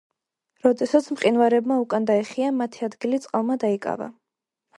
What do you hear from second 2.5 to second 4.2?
მათი ადგილი წყალმა დაიკავა.